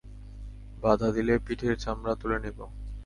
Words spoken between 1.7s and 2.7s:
চামড়া তুলে নিব।